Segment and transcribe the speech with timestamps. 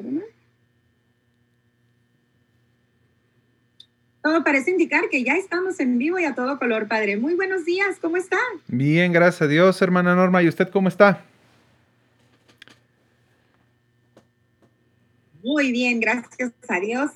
[0.00, 0.22] Norma.
[4.22, 7.16] Todo parece indicar que ya estamos en vivo y a todo color, padre.
[7.16, 8.38] Muy buenos días, ¿cómo está?
[8.66, 10.42] Bien, gracias a Dios, hermana Norma.
[10.42, 11.24] ¿Y usted cómo está?
[15.42, 17.10] Muy bien, gracias a Dios.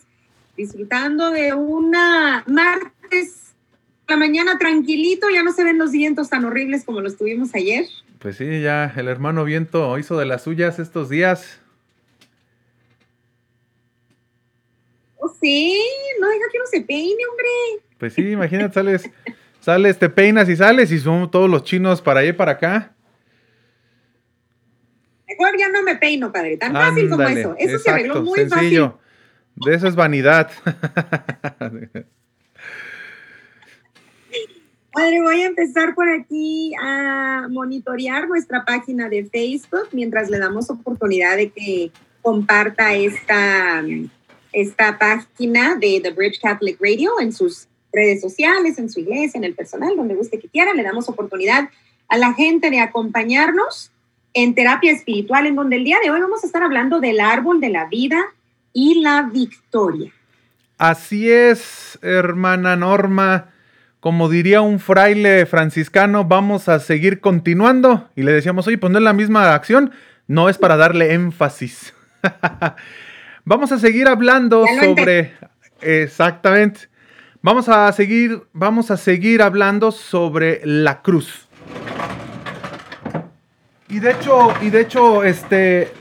[0.57, 3.53] Disfrutando de una martes
[4.09, 7.87] la mañana tranquilito, ya no se ven los vientos tan horribles como los tuvimos ayer.
[8.19, 11.62] Pues sí, ya el hermano viento hizo de las suyas estos días.
[15.25, 15.81] Oh, sí,
[16.21, 17.85] no diga que no se peine, hombre.
[17.97, 19.09] Pues sí, imagínate, sales,
[19.61, 22.93] sales, te peinas y sales y son todos los chinos para allá y para acá.
[25.29, 27.55] Mejor ya no me peino, padre, tan fácil como eso.
[27.57, 28.99] Eso se arregló muy sencillo.
[29.55, 29.71] fácil.
[29.71, 30.51] De eso es vanidad.
[34.93, 40.69] Padre, voy a empezar por aquí a monitorear nuestra página de Facebook mientras le damos
[40.69, 43.83] oportunidad de que comparta esta,
[44.53, 49.45] esta página de The Bridge Catholic Radio en sus redes sociales, en su iglesia, en
[49.45, 50.75] el personal, donde guste que quiera.
[50.75, 51.69] Le damos oportunidad
[52.09, 53.91] a la gente de acompañarnos
[54.35, 57.61] en terapia espiritual, en donde el día de hoy vamos a estar hablando del árbol
[57.61, 58.23] de la vida
[58.73, 60.13] y la victoria.
[60.79, 63.53] Así es, hermana Norma
[64.03, 68.09] como diría un fraile franciscano, vamos a seguir continuando.
[68.17, 69.93] Y le decíamos, oye, pues no es la misma acción,
[70.27, 71.95] no es para darle énfasis.
[73.45, 75.33] vamos a seguir hablando sobre.
[75.81, 76.89] Exactamente.
[77.43, 81.49] Vamos a seguir, vamos a seguir hablando sobre la cruz.
[83.89, 85.93] Y de hecho, y de hecho, este.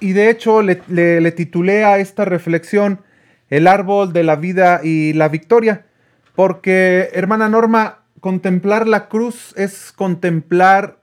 [0.00, 3.00] Y de hecho, le, le titulé a esta reflexión
[3.48, 5.86] El árbol de la vida y la victoria
[6.34, 11.00] porque, hermana Norma, contemplar la cruz es contemplar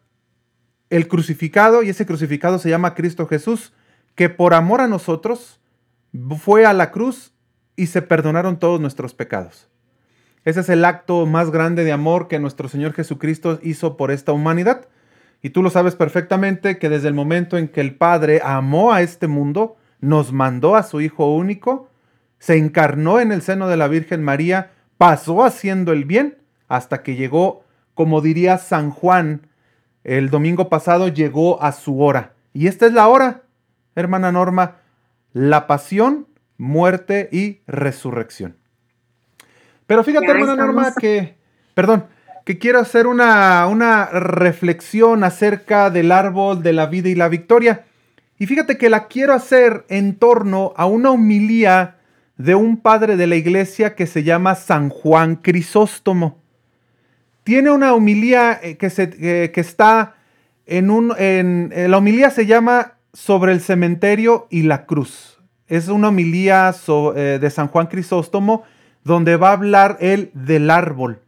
[0.90, 3.74] el crucificado y ese crucificado se llama Cristo Jesús,
[4.16, 5.60] que por amor a nosotros
[6.38, 7.34] fue a la cruz
[7.76, 9.70] y se perdonaron todos nuestros pecados.
[10.44, 14.32] Ese es el acto más grande de amor que nuestro Señor Jesucristo hizo por esta
[14.32, 14.88] humanidad.
[15.44, 19.02] Y tú lo sabes perfectamente que desde el momento en que el Padre amó a
[19.02, 21.90] este mundo, nos mandó a su Hijo único,
[22.40, 27.16] se encarnó en el seno de la Virgen María, pasó haciendo el bien hasta que
[27.16, 29.48] llegó, como diría San Juan,
[30.04, 32.34] el domingo pasado llegó a su hora.
[32.54, 33.44] Y esta es la hora,
[33.96, 34.78] hermana Norma,
[35.34, 38.56] la pasión, muerte y resurrección.
[39.88, 41.36] Pero fíjate, hermana Norma, que,
[41.74, 42.06] perdón,
[42.46, 47.86] que quiero hacer una, una reflexión acerca del árbol de la vida y la victoria.
[48.38, 51.98] Y fíjate que la quiero hacer en torno a una homilía
[52.38, 56.42] de un padre de la iglesia que se llama San Juan Crisóstomo.
[57.44, 60.16] Tiene una homilía eh, que, se, que está
[60.66, 61.14] en un...
[61.18, 65.42] En, eh, la homilía se llama Sobre el cementerio y la cruz.
[65.68, 66.74] Es una homilía
[67.16, 68.64] eh, de San Juan Crisóstomo
[69.04, 71.22] donde va a hablar él del árbol.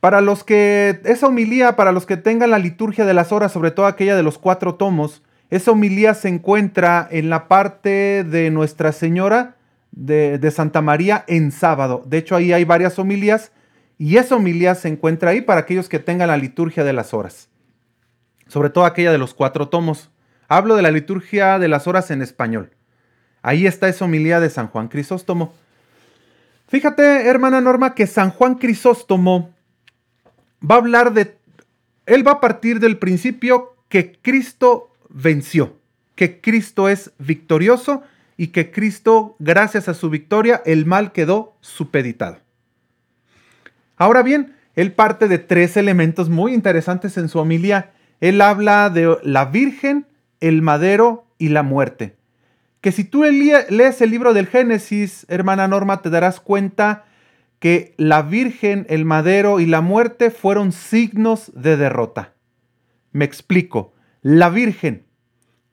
[0.00, 3.70] Para los que, esa homilía, para los que tengan la liturgia de las horas, sobre
[3.70, 8.92] todo aquella de los cuatro tomos, esa homilía se encuentra en la parte de Nuestra
[8.92, 9.56] Señora
[9.92, 12.02] de, Santa María en sábado.
[12.06, 13.52] De hecho, ahí hay varias homilías
[13.98, 17.48] y esa homilía se encuentra ahí para aquellos que tengan la liturgia de las horas.
[18.46, 20.10] Sobre todo aquella de los cuatro tomos.
[20.48, 22.70] Hablo de la liturgia de las horas en español.
[23.42, 25.54] Ahí está esa homilía de San Juan Crisóstomo.
[26.68, 29.54] Fíjate, hermana Norma, que San Juan Crisóstomo
[30.68, 31.36] va a hablar de...
[32.06, 35.76] Él va a partir del principio que Cristo venció,
[36.14, 38.02] que Cristo es victorioso
[38.36, 42.38] y que Cristo, gracias a su victoria, el mal quedó supeditado.
[43.96, 47.92] Ahora bien, él parte de tres elementos muy interesantes en su homilía.
[48.20, 50.06] Él habla de la Virgen,
[50.40, 52.16] el madero y la muerte.
[52.80, 57.04] Que si tú lees el libro del Génesis, hermana Norma, te darás cuenta
[57.58, 62.34] que la Virgen, el madero y la muerte fueron signos de derrota.
[63.12, 63.94] Me explico.
[64.22, 65.06] La Virgen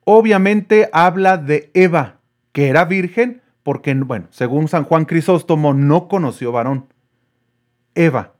[0.04, 2.20] obviamente habla de Eva,
[2.52, 6.86] que era virgen porque, bueno, según San Juan Crisóstomo, no conoció varón.
[7.94, 8.34] Eva,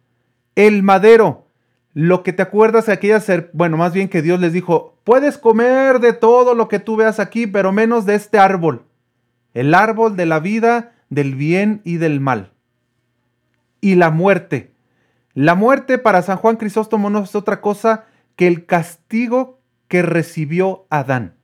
[0.55, 1.49] el madero,
[1.95, 5.39] lo que te acuerdas de aquella ser, bueno, más bien que Dios les dijo, puedes
[5.39, 8.87] comer de todo lo que tú veas aquí, pero menos de este árbol,
[9.53, 12.53] el árbol de la vida, del bien y del mal.
[13.81, 14.73] Y la muerte.
[15.35, 20.87] La muerte para San Juan Crisóstomo no es otra cosa que el castigo que recibió
[20.91, 21.37] Adán.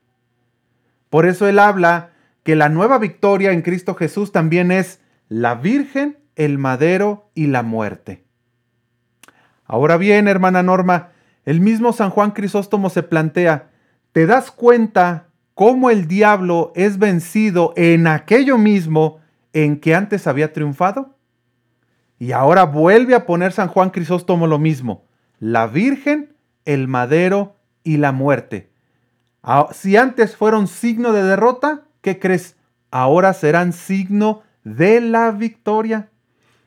[1.10, 2.10] Por eso él habla
[2.42, 7.62] que la nueva victoria en Cristo Jesús también es la Virgen, el madero y la
[7.62, 8.24] muerte.
[9.66, 11.10] Ahora bien, hermana Norma,
[11.50, 13.70] el mismo San Juan Crisóstomo se plantea,
[14.12, 19.18] ¿te das cuenta cómo el diablo es vencido en aquello mismo
[19.52, 21.16] en que antes había triunfado?
[22.20, 25.08] Y ahora vuelve a poner San Juan Crisóstomo lo mismo,
[25.40, 26.36] la Virgen,
[26.66, 28.70] el madero y la muerte.
[29.42, 32.54] Ah, si antes fueron signo de derrota, ¿qué crees?
[32.92, 36.10] Ahora serán signo de la victoria.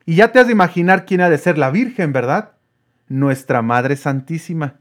[0.04, 2.53] Y ya te has de imaginar quién ha de ser la Virgen, ¿verdad?
[3.08, 4.80] Nuestra Madre Santísima.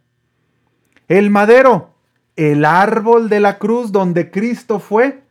[1.07, 1.93] El madero,
[2.35, 5.23] el árbol de la cruz donde Cristo fue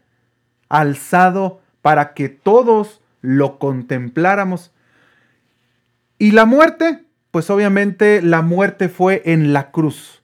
[0.68, 4.72] alzado para que todos lo contempláramos.
[6.18, 10.22] Y la muerte, pues obviamente la muerte fue en la cruz.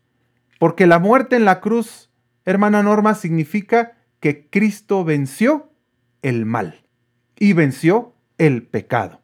[0.59, 2.11] Porque la muerte en la cruz,
[2.45, 5.71] hermana Norma, significa que Cristo venció
[6.23, 6.83] el mal
[7.39, 9.21] y venció el pecado.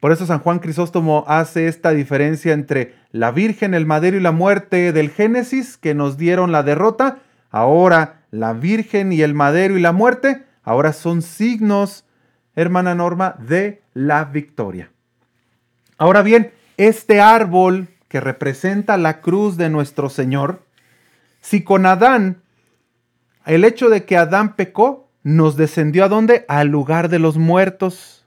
[0.00, 4.32] Por eso San Juan Crisóstomo hace esta diferencia entre la Virgen, el madero y la
[4.32, 7.18] muerte del Génesis que nos dieron la derrota.
[7.50, 12.04] Ahora la Virgen y el madero y la muerte ahora son signos,
[12.56, 14.90] hermana Norma, de la victoria.
[15.98, 20.62] Ahora bien, este árbol que representa la cruz de nuestro Señor,
[21.42, 22.40] si con Adán,
[23.44, 26.46] el hecho de que Adán pecó, nos descendió a dónde?
[26.48, 28.19] Al lugar de los muertos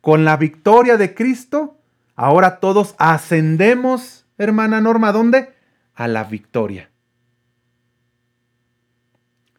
[0.00, 1.78] con la victoria de Cristo,
[2.16, 5.54] ahora todos ascendemos, hermana Norma, ¿a dónde?
[5.94, 6.90] A la victoria.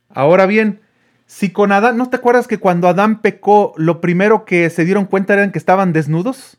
[0.10, 0.82] Ahora bien,
[1.26, 5.06] si con Adán, ¿no te acuerdas que cuando Adán pecó, lo primero que se dieron
[5.06, 6.58] cuenta eran que estaban desnudos?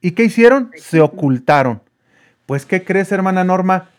[0.00, 0.70] ¿Y qué hicieron?
[0.76, 1.82] Se ocultaron.
[2.46, 3.90] Pues, ¿qué crees, hermana Norma?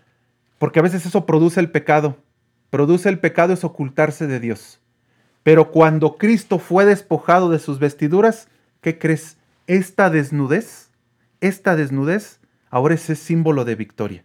[0.60, 2.18] Porque a veces eso produce el pecado.
[2.70, 4.82] Produce el pecado es ocultarse de Dios.
[5.44, 8.50] Pero cuando Cristo fue despojado de sus vestiduras,
[8.84, 9.38] ¿qué crees?
[9.66, 10.92] Esta desnudez,
[11.42, 12.40] esta desnudez
[12.70, 14.24] ahora es símbolo de victoria.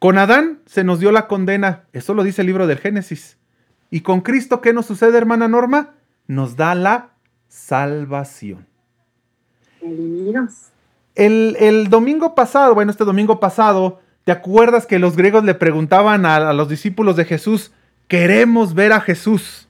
[0.00, 3.38] Con Adán se nos dio la condena, eso lo dice el libro del Génesis.
[3.90, 5.94] Y con Cristo, ¿qué nos sucede, hermana Norma?
[6.26, 7.10] Nos da la
[7.48, 8.66] salvación.
[11.14, 16.26] El, el, domingo pasado, bueno, este domingo pasado, ¿te acuerdas que los griegos le preguntaban
[16.26, 17.72] a los discípulos de Jesús,
[18.08, 19.68] queremos ver a Jesús?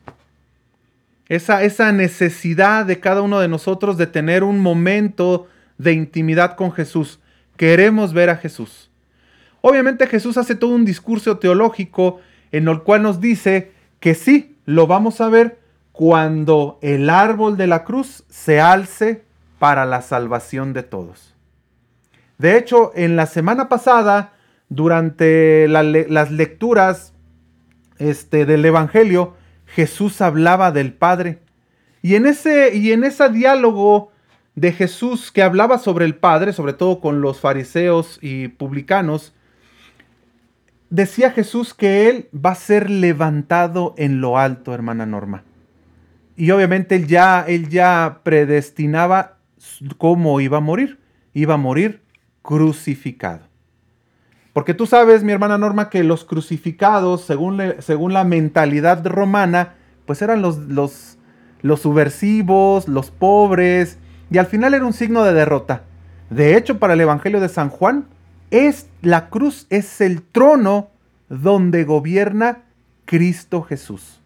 [1.29, 5.47] Esa, necesidad de cada uno de nosotros de tener un momento
[5.79, 7.21] de intimidad con Jesús.
[7.57, 8.91] Queremos ver a Jesús.
[9.61, 12.21] Obviamente Jesús hace todo un discurso teológico
[12.53, 15.59] en el cual nos dice que sí, lo vamos a ver
[15.93, 19.25] cuando el árbol de la cruz se alce
[19.59, 21.35] para la salvación de todos.
[22.37, 24.33] De hecho, en la semana pasada,
[24.69, 27.13] durante las lecturas
[27.99, 29.35] este, del Evangelio,
[29.75, 31.41] Jesús hablaba del Padre.
[32.01, 34.13] Y en ese, y en ese diálogo
[34.55, 39.35] de Jesús que hablaba sobre el Padre, sobre todo con los fariseos y publicanos,
[40.91, 45.43] decía Jesús que Él va a ser levantado en lo alto, hermana Norma.
[46.37, 49.39] Y obviamente Él ya, él ya predestinaba
[49.99, 51.01] cómo iba a morir.
[51.33, 52.01] Iba a morir
[52.43, 53.54] crucificado.
[54.55, 59.75] Porque tú sabes, mi hermana Norma, que los crucificados, según, según la mentalidad romana,
[60.07, 61.19] pues eran los, los,
[61.61, 63.99] los subversivos, los pobres,
[64.31, 65.83] y al final era un signo de derrota.
[66.31, 68.07] De hecho, para el Evangelio de San Juan,
[68.53, 70.89] es, la cruz es el trono
[71.29, 72.63] donde gobierna
[73.07, 74.21] Cristo Jesús.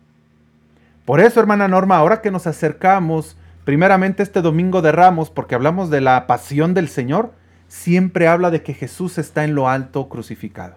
[1.06, 5.88] Por eso, hermana Norma, ahora que nos acercamos primeramente este domingo de Ramos, porque hablamos
[5.88, 7.32] de la pasión del Señor,
[7.68, 10.76] siempre habla de que Jesús está en lo alto crucificado.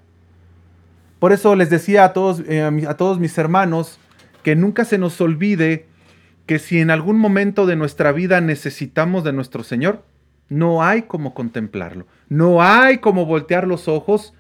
[1.20, 4.00] Por eso les decía a todos, eh, a todos mis hermanos
[4.44, 5.88] que nunca se nos olvide
[6.46, 10.04] que si en algún momento de nuestra vida necesitamos de nuestro Señor,
[10.50, 14.34] no hay como contemplarlo, no hay como voltear los ojos,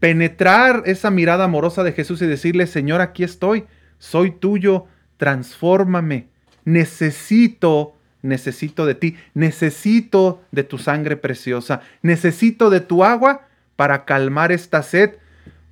[0.00, 3.66] penetrar esa mirada amorosa de Jesús y decirle, Señor, aquí estoy,
[3.98, 4.86] soy tuyo,
[5.18, 6.30] transfórmame,
[6.64, 13.42] necesito necesito de ti, necesito de tu sangre preciosa, necesito de tu agua
[13.76, 15.16] para calmar esta sed,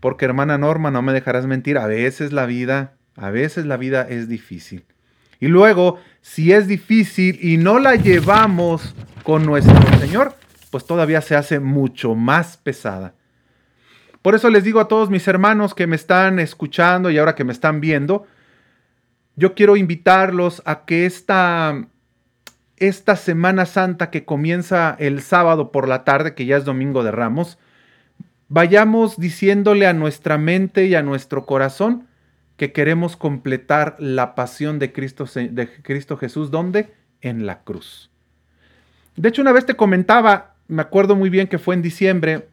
[0.01, 4.07] porque hermana Norma, no me dejarás mentir, a veces la vida, a veces la vida
[4.09, 4.85] es difícil.
[5.41, 10.35] Y luego, si es difícil y no la llevamos con nuestro Señor,
[10.71, 13.15] pues todavía se hace mucho más pesada.
[14.23, 17.45] Por eso les digo a todos mis hermanos que me están escuchando y ahora que
[17.45, 18.27] me están viendo,
[19.35, 21.87] yo quiero invitarlos a que esta
[22.81, 27.13] esta Semana Santa que comienza el sábado por la tarde, que ya es Domingo de
[27.13, 27.59] Ramos,
[28.49, 32.09] vayamos diciéndole a nuestra mente y a nuestro corazón
[32.57, 36.51] que queremos completar la pasión de Cristo, de Cristo Jesús.
[36.51, 36.93] ¿Dónde?
[37.21, 38.11] En la cruz.
[39.17, 42.49] De hecho, una vez te comentaba, me acuerdo muy bien que fue en diciembre,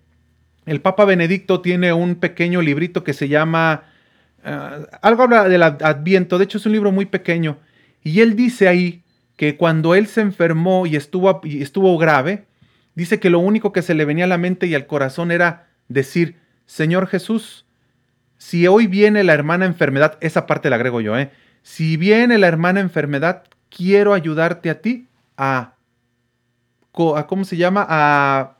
[0.65, 3.83] el Papa Benedicto tiene un pequeño librito que se llama,
[4.43, 7.57] eh, algo habla del Adviento, de hecho es un libro muy pequeño,
[8.03, 9.03] y él dice ahí
[9.37, 12.45] que cuando él se enfermó y estuvo, y estuvo grave,
[12.95, 15.69] dice que lo único que se le venía a la mente y al corazón era
[15.87, 17.65] decir, Señor Jesús,
[18.37, 21.31] si hoy viene la hermana enfermedad, esa parte la agrego yo, ¿eh?
[21.61, 25.75] si viene la hermana enfermedad, quiero ayudarte a ti a,
[26.93, 27.85] a ¿cómo se llama?
[27.87, 28.57] A,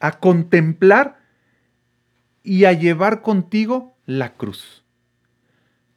[0.00, 1.18] a contemplar
[2.44, 4.81] y a llevar contigo la cruz.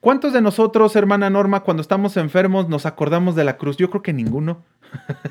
[0.06, 3.76] ¿Cuántos de nosotros, hermana Norma, cuando estamos enfermos nos acordamos de la cruz?
[3.76, 4.64] Yo creo que ninguno.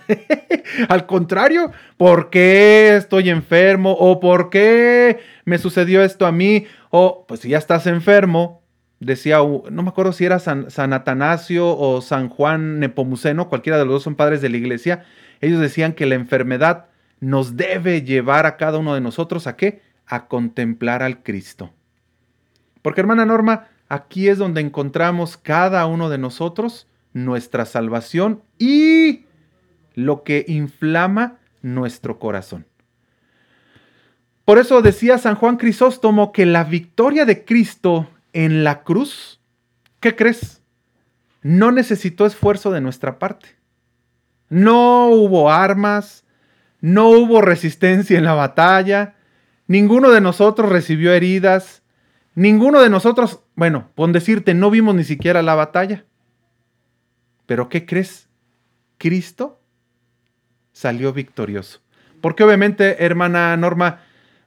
[0.89, 3.93] Al contrario, ¿por qué estoy enfermo?
[3.93, 6.67] ¿O por qué me sucedió esto a mí?
[6.91, 8.65] O, pues si ya estás enfermo,
[8.99, 13.85] decía, no me acuerdo si era San, San Atanasio o San Juan Nepomuceno, cualquiera de
[13.85, 15.05] los dos son padres de la iglesia,
[15.41, 16.87] ellos decían que la enfermedad
[17.21, 19.83] nos debe llevar a cada uno de nosotros a qué?
[20.05, 21.71] a contemplar al Cristo.
[22.83, 29.27] Porque hermana Norma, aquí es donde encontramos cada uno de nosotros nuestra salvación y
[29.95, 32.67] lo que inflama nuestro corazón.
[34.45, 39.41] Por eso decía San Juan Crisóstomo que la victoria de Cristo en la cruz,
[40.01, 40.63] ¿qué crees?
[41.43, 43.49] No necesitó esfuerzo de nuestra parte.
[44.49, 46.25] No hubo armas,
[46.81, 49.15] no hubo resistencia en la batalla,
[49.67, 51.83] Ninguno de nosotros recibió heridas.
[52.35, 56.05] Ninguno de nosotros, bueno, pon decirte, no vimos ni siquiera la batalla.
[57.47, 58.29] Pero ¿qué crees?
[58.99, 59.61] Cristo
[60.73, 61.81] salió victorioso.
[62.21, 64.01] Porque obviamente, hermana Norma,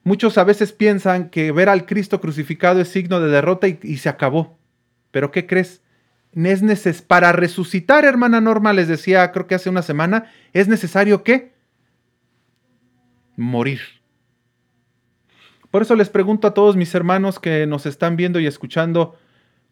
[0.04, 4.10] muchos a veces piensan que ver al Cristo crucificado es signo de derrota y, se
[4.10, 4.58] acabó.
[5.12, 5.82] Pero ¿qué crees?
[6.34, 11.24] Es neces para resucitar, hermana Norma, les decía, creo que hace una semana, es necesario
[11.24, 11.54] que
[13.36, 13.97] morir.
[15.78, 19.14] Por eso les pregunto a todos mis hermanos que nos están viendo y escuchando,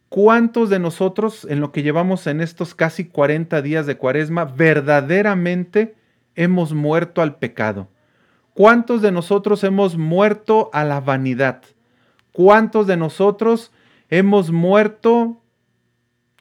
[0.08, 5.96] ¿cuántos de nosotros en lo que llevamos en estos casi 40 días de cuaresma verdaderamente
[6.36, 7.88] hemos muerto al pecado?
[8.54, 11.64] ¿Cuántos de nosotros hemos muerto a la vanidad?
[12.34, 13.72] ¿Cuántos de nosotros
[14.12, 15.42] hemos muerto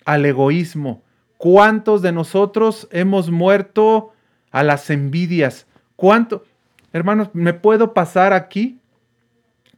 [0.05, 1.03] al egoísmo?
[1.39, 4.13] ¿Cuántos de nosotros hemos muerto
[4.51, 5.67] a las envidias?
[5.97, 6.45] ¿Cuánto?
[6.93, 8.79] Hermanos, ¿me puedo pasar aquí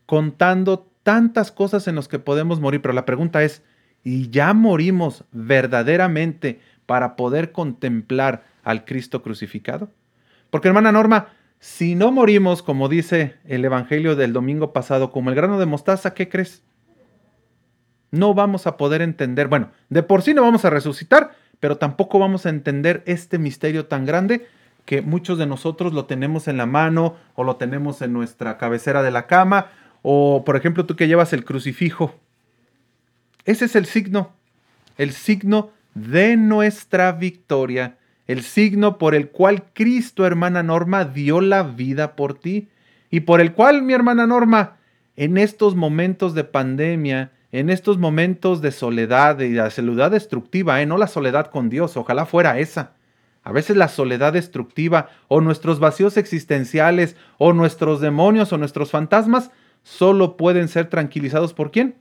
[0.06, 3.62] contando tantas cosas en las que podemos morir, pero la pregunta es,
[4.02, 9.90] ¿y ya morimos verdaderamente para poder contemplar al Cristo crucificado?
[10.50, 15.36] Porque hermana Norma, si no morimos, como dice el Evangelio del domingo pasado, como el
[15.36, 16.62] grano de mostaza, ¿qué crees?
[18.10, 22.18] No vamos a poder entender, bueno, de por sí no vamos a resucitar, pero tampoco
[22.18, 24.46] vamos a entender este misterio tan grande
[24.84, 29.02] que muchos de nosotros lo tenemos en la mano o lo tenemos en nuestra cabecera
[29.02, 29.66] de la cama
[30.02, 32.14] o, por ejemplo, tú que llevas el crucifijo.
[33.44, 34.32] Ese es el signo,
[34.98, 41.62] el signo de nuestra victoria, el signo por el cual Cristo, hermana Norma, dio la
[41.62, 42.68] vida por ti
[43.10, 44.76] y por el cual, mi hermana Norma,
[45.16, 50.86] en estos momentos de pandemia, en estos momentos de soledad y de soledad destructiva, ¿eh?
[50.86, 52.92] no la soledad con Dios, ojalá fuera esa.
[53.42, 59.52] A veces la soledad destructiva o nuestros vacíos existenciales o nuestros demonios o nuestros fantasmas
[59.86, 61.94] solo pueden ser tranquilizados por quién?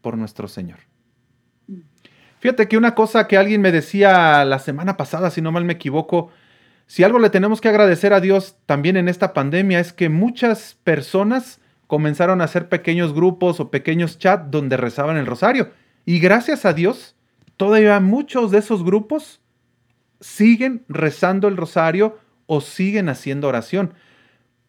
[0.00, 0.80] Por nuestro Señor.
[2.40, 5.74] Fíjate que una cosa que alguien me decía la semana pasada, si no mal me
[5.74, 6.30] equivoco,
[6.88, 10.76] si algo le tenemos que agradecer a Dios también en esta pandemia es que muchas
[10.82, 15.70] personas comenzaron a hacer pequeños grupos o pequeños chats donde rezaban el rosario.
[16.04, 17.14] Y gracias a Dios,
[17.56, 19.40] todavía muchos de esos grupos
[20.20, 23.94] siguen rezando el rosario o siguen haciendo oración.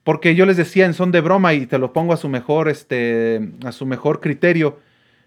[0.08, 2.70] Porque yo les decía en son de broma y te lo pongo a su mejor,
[2.70, 4.80] este, a su mejor criterio.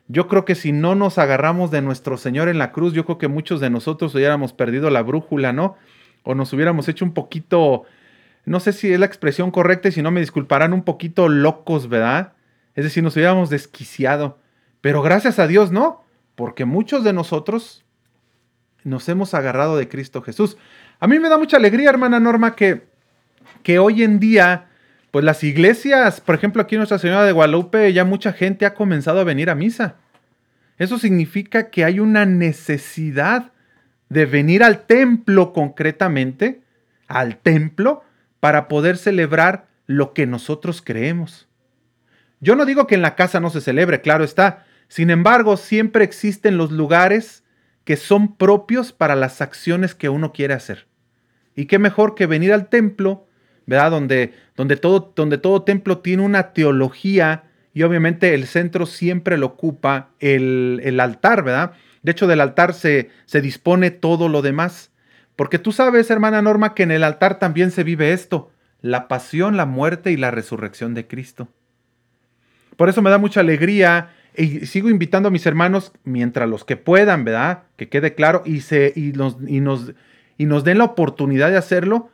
[0.09, 3.19] Yo creo que si no nos agarramos de nuestro Señor en la cruz, yo creo
[3.19, 5.77] que muchos de nosotros hubiéramos perdido la brújula, ¿no?
[6.23, 7.83] O nos hubiéramos hecho un poquito,
[8.47, 11.91] no sé si es la expresión correcta y si no me disculparán, un poquito locos,
[11.91, 12.33] ¿verdad?
[12.75, 14.39] Es decir, nos hubiéramos desquiciado.
[14.81, 16.05] Pero gracias a Dios, ¿no?
[16.37, 17.85] Porque muchos de nosotros
[18.85, 20.57] nos hemos agarrado de Cristo Jesús.
[21.01, 22.89] A mí me da mucha alegría, hermana Norma, que,
[23.63, 24.69] que hoy en día
[25.11, 29.21] pues las iglesias, por ejemplo, aquí Nuestra Señora de Guadalupe, ya mucha gente ha comenzado
[29.21, 29.97] a venir a misa.
[30.79, 33.53] Eso significa que hay una necesidad
[34.09, 36.63] de venir al templo concretamente,
[37.07, 38.03] al templo,
[38.39, 41.49] para poder celebrar lo que nosotros creemos.
[42.41, 44.65] Yo no digo que en la casa no se celebre, claro está.
[44.89, 47.45] Sin embargo, siempre existen los lugares
[47.85, 50.87] que son propios para las acciones que uno quiere hacer.
[51.55, 53.27] Y qué mejor que venir al templo
[53.67, 53.91] ¿verdad?
[53.91, 59.47] Donde, donde, todo, donde todo templo tiene una teología y obviamente el centro siempre lo
[59.47, 61.73] ocupa el, el altar, ¿verdad?
[62.03, 64.91] De hecho, del altar se, se dispone todo lo demás.
[65.37, 68.51] Porque tú sabes, hermana Norma, que en el altar también se vive esto,
[68.81, 71.49] la pasión, la muerte y la resurrección de Cristo.
[72.77, 76.77] Por eso me da mucha alegría y sigo invitando a mis hermanos, mientras los que
[76.77, 77.65] puedan, ¿verdad?
[77.77, 79.37] Que quede claro y, se, y, y, nos,
[80.39, 82.11] y nos den la oportunidad de hacerlo,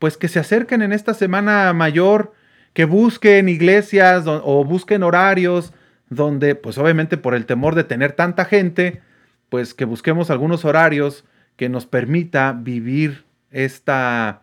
[0.00, 2.32] pues que se acerquen en esta semana mayor,
[2.72, 5.72] que busquen iglesias o busquen horarios
[6.08, 9.00] donde, pues obviamente por el temor de tener tanta gente,
[9.48, 11.24] pues que busquemos algunos horarios
[11.56, 14.42] que nos permita vivir esta,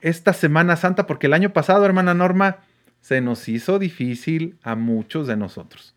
[0.00, 2.58] esta Semana Santa, porque el año pasado, hermana Norma,
[3.00, 5.94] se nos hizo difícil a muchos de nosotros.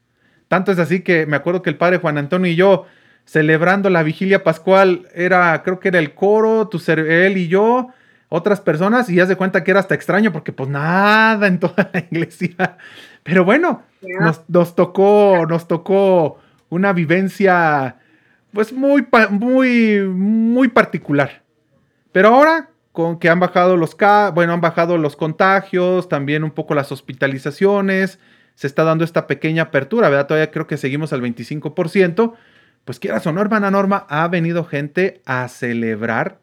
[0.47, 2.85] Tanto es así que me acuerdo que el padre Juan Antonio y yo,
[3.25, 7.89] celebrando la vigilia pascual, era, creo que era el coro, tu, él y yo,
[8.29, 11.89] otras personas, y ya se cuenta que era hasta extraño, porque pues nada en toda
[11.93, 12.77] la iglesia.
[13.23, 17.97] Pero bueno, nos, nos, tocó, nos tocó una vivencia
[18.53, 21.43] pues muy, muy, muy particular.
[22.11, 23.95] Pero ahora, con que han bajado los,
[24.33, 28.19] bueno, han bajado los contagios, también un poco las hospitalizaciones,
[28.55, 30.27] se está dando esta pequeña apertura, ¿verdad?
[30.27, 32.33] Todavía creo que seguimos al 25%.
[32.85, 36.39] Pues quieras o no, hermana Norma, ha venido gente a celebrar,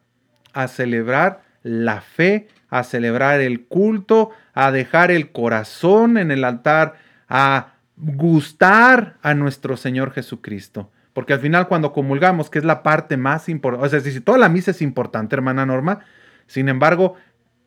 [0.53, 6.97] a celebrar la fe, a celebrar el culto, a dejar el corazón en el altar,
[7.29, 10.91] a gustar a nuestro Señor Jesucristo.
[11.13, 14.39] Porque al final cuando comulgamos, que es la parte más importante, o sea, si toda
[14.39, 16.01] la misa es importante, hermana Norma,
[16.47, 17.17] sin embargo,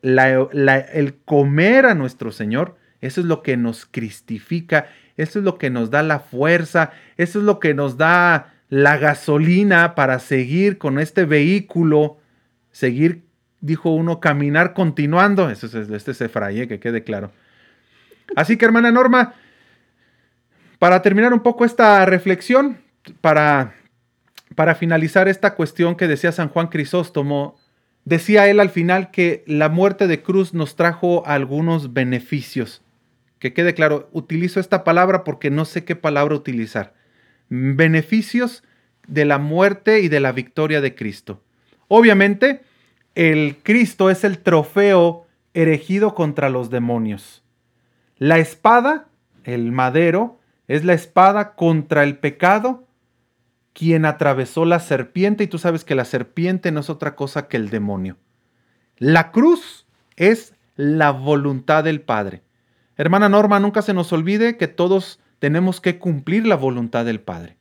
[0.02, 5.68] el comer a nuestro Señor, eso es lo que nos cristifica, eso es lo que
[5.68, 10.98] nos da la fuerza, eso es lo que nos da la gasolina para seguir con
[10.98, 12.18] este vehículo,
[12.70, 13.24] seguir,
[13.60, 15.50] dijo uno, caminar continuando.
[15.50, 17.30] Eso es, este es que quede claro.
[18.36, 19.34] Así que, hermana Norma,
[20.78, 22.78] para terminar un poco esta reflexión,
[23.20, 23.74] para,
[24.54, 27.58] para finalizar esta cuestión que decía San Juan Crisóstomo,
[28.04, 32.82] decía él al final que la muerte de cruz nos trajo algunos beneficios.
[33.38, 36.94] Que quede claro, utilizo esta palabra porque no sé qué palabra utilizar.
[37.48, 38.62] Beneficios
[39.06, 41.42] de la muerte y de la victoria de Cristo.
[41.88, 42.62] Obviamente,
[43.14, 47.42] el Cristo es el trofeo erigido contra los demonios.
[48.16, 49.08] La espada,
[49.44, 52.86] el madero, es la espada contra el pecado
[53.72, 57.56] quien atravesó la serpiente y tú sabes que la serpiente no es otra cosa que
[57.56, 58.16] el demonio.
[58.98, 62.42] La cruz es la voluntad del Padre.
[62.96, 67.56] Hermana Norma, nunca se nos olvide que todos tenemos que cumplir la voluntad del Padre.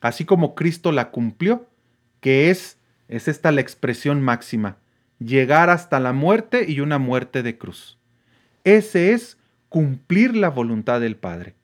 [0.00, 1.68] Así como Cristo la cumplió,
[2.20, 2.78] que es,
[3.12, 4.78] es esta la expresión máxima,
[5.18, 7.98] llegar hasta la muerte y una muerte de cruz.
[8.64, 9.36] Ese es
[9.68, 11.54] cumplir la voluntad del Padre.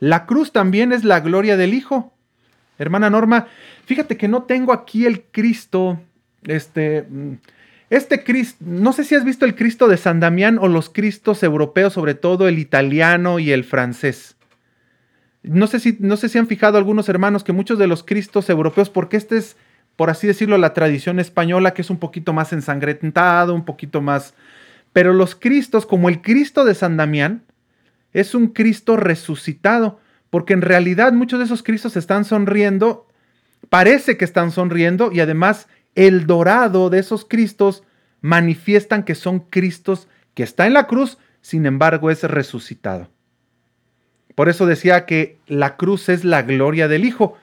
[0.00, 2.12] La cruz también es la gloria del Hijo.
[2.78, 3.46] Hermana Norma,
[3.84, 6.00] fíjate que no tengo aquí el Cristo,
[6.42, 7.34] este, mm,
[7.88, 11.44] este Cristo, no sé si has visto el Cristo de San Damián o los Cristos
[11.44, 14.36] europeos, sobre todo el italiano y el francés.
[15.44, 18.50] No sé si, no sé si han fijado algunos hermanos que muchos de los Cristos
[18.50, 19.56] europeos, porque este es,
[19.96, 24.34] por así decirlo, la tradición española, que es un poquito más ensangrentado, un poquito más...
[24.92, 27.44] Pero los Cristos, como el Cristo de San Damián,
[28.12, 30.00] es un Cristo resucitado
[30.32, 33.06] porque en realidad muchos de esos Cristos están sonriendo,
[33.68, 37.82] parece que están sonriendo y además el dorado de esos Cristos
[38.22, 43.10] manifiestan que son Cristos que está en la cruz, sin embargo es resucitado.
[44.34, 47.36] Por eso decía que la cruz es la gloria del Hijo.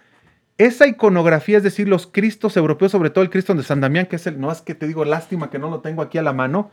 [0.59, 4.17] Esa iconografía, es decir, los Cristos europeos, sobre todo el Cristo de San Damián, que
[4.17, 6.33] es el, no es que te digo lástima que no lo tengo aquí a la
[6.33, 6.69] mano,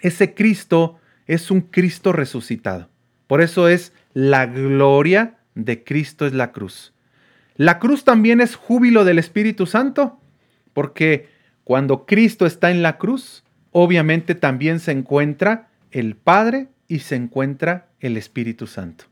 [0.00, 2.88] ese Cristo es un Cristo resucitado.
[3.28, 6.92] Por eso es la gloria de Cristo es la cruz.
[7.54, 10.18] La cruz también es júbilo del Espíritu Santo,
[10.72, 11.28] porque
[11.62, 17.86] cuando Cristo está en la cruz, obviamente también se encuentra el Padre y se encuentra
[18.00, 19.04] el Espíritu Santo.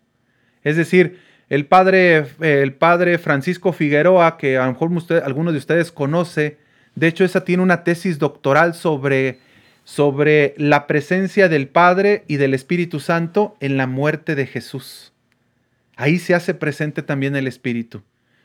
[0.64, 1.20] Es decir,
[1.52, 6.56] el padre, el padre Francisco Figueroa, que a lo mejor usted, algunos de ustedes conoce,
[6.94, 9.38] de hecho esa tiene una tesis doctoral sobre
[9.84, 15.12] sobre la presencia del Padre y del Espíritu Santo en la muerte de Jesús.
[15.96, 18.02] Ahí se hace presente también el Espíritu.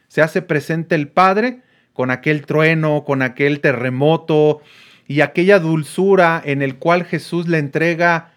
[0.07, 1.61] Se hace presente el Padre
[1.93, 4.61] con aquel trueno, con aquel terremoto
[5.07, 8.33] y aquella dulzura en el cual Jesús le entrega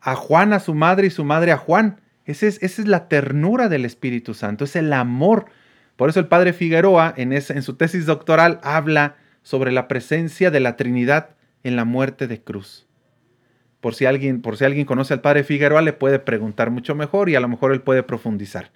[0.00, 2.00] a Juan a su madre y su madre a Juan.
[2.26, 5.46] Esa es, la ternura del Espíritu Santo, es el amor.
[5.96, 10.60] Por eso el padre Figueroa en, en su tesis doctoral habla sobre la presencia de
[10.60, 11.30] la Trinidad
[11.62, 12.86] en la muerte de cruz.
[13.80, 17.28] por si alguien, por si alguien conoce al padre Figueroa, le puede preguntar mucho mejor
[17.28, 18.72] y a lo mejor él puede profundizar.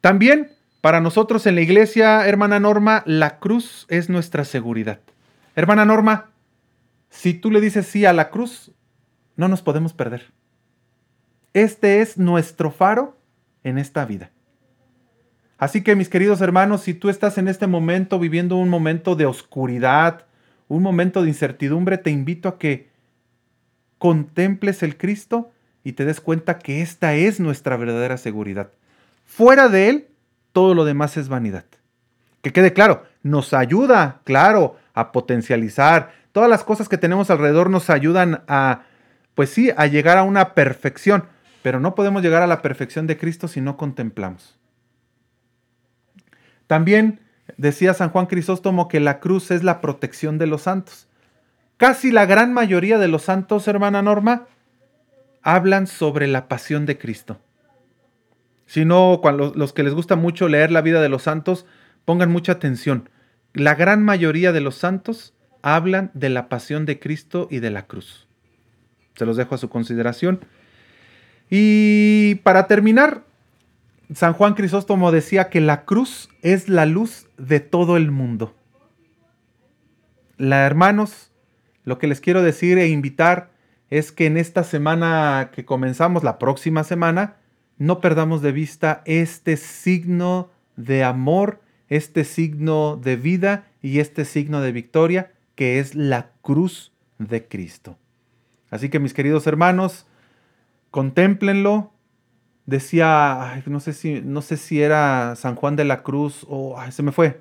[0.00, 5.00] También, para nosotros en la iglesia, hermana Norma, la cruz es nuestra seguridad.
[5.54, 6.30] Hermana Norma,
[7.10, 8.72] si tú le dices sí a la cruz,
[9.36, 10.32] no nos podemos perder.
[11.52, 13.16] Este es nuestro faro
[13.64, 14.30] en esta vida.
[15.58, 19.26] Así que mis queridos hermanos, si tú estás en este momento viviendo un momento de
[19.26, 20.26] oscuridad,
[20.68, 22.88] un momento de incertidumbre, te invito a que
[23.98, 25.50] contemples el Cristo
[25.84, 28.70] y te des cuenta que esta es nuestra verdadera seguridad.
[29.26, 30.08] Fuera de Él,
[30.52, 31.64] todo lo demás es vanidad.
[32.42, 36.12] Que quede claro, nos ayuda, claro, a potencializar.
[36.32, 38.84] Todas las cosas que tenemos alrededor nos ayudan a,
[39.34, 41.24] pues sí, a llegar a una perfección.
[41.62, 44.58] Pero no podemos llegar a la perfección de Cristo si no contemplamos.
[46.66, 47.20] También
[47.56, 51.08] decía San Juan Crisóstomo que la cruz es la protección de los santos.
[51.76, 54.46] Casi la gran mayoría de los santos, hermana Norma,
[55.42, 57.40] hablan sobre la pasión de Cristo.
[58.66, 59.20] Si no,
[59.54, 61.66] los que les gusta mucho leer la vida de los santos,
[62.04, 63.08] pongan mucha atención.
[63.52, 67.86] La gran mayoría de los santos hablan de la pasión de Cristo y de la
[67.86, 68.28] cruz.
[69.16, 70.44] Se los dejo a su consideración.
[71.50, 73.24] Y para terminar,
[74.14, 78.54] San Juan Crisóstomo decía que la cruz es la luz de todo el mundo.
[80.36, 81.32] La hermanos,
[81.84, 83.50] lo que les quiero decir e invitar
[83.90, 87.36] es que en esta semana que comenzamos, la próxima semana,
[87.78, 94.60] no perdamos de vista este signo de amor, este signo de vida y este signo
[94.60, 97.98] de victoria que es la cruz de Cristo.
[98.70, 100.06] Así que mis queridos hermanos,
[100.90, 101.92] contémplenlo.
[102.66, 107.02] Decía, no, sé si, no sé si era San Juan de la Cruz o se
[107.02, 107.40] me fue.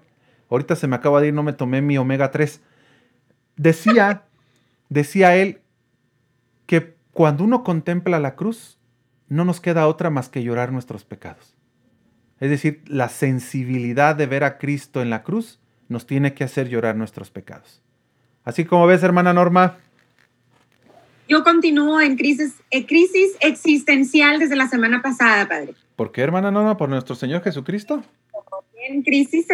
[0.49, 2.61] Ahorita se me acaba de ir, no me tomé mi omega 3.
[3.55, 4.23] Decía
[4.89, 5.61] decía él
[6.65, 8.79] que cuando uno contempla la cruz,
[9.27, 11.55] no nos queda otra más que llorar nuestros pecados.
[12.39, 16.69] Es decir, la sensibilidad de ver a Cristo en la cruz nos tiene que hacer
[16.69, 17.81] llorar nuestros pecados.
[18.43, 19.77] Así como ves, hermana Norma.
[21.29, 25.75] Yo continúo en crisis, en crisis existencial desde la semana pasada, padre.
[25.95, 26.75] ¿Por qué, hermana Norma?
[26.75, 28.03] ¿Por nuestro Señor Jesucristo?
[28.89, 29.47] en crisis